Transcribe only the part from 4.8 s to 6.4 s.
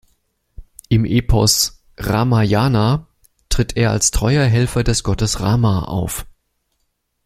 des Gottes Rama auf.